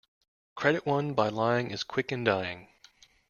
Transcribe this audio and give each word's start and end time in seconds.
Credit 0.55 0.83
won 0.83 1.13
by 1.13 1.27
lying 1.29 1.69
is 1.69 1.83
quick 1.83 2.11
in 2.11 2.23
dying. 2.23 2.69